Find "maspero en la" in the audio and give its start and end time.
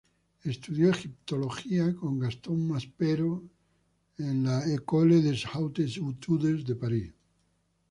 2.69-4.65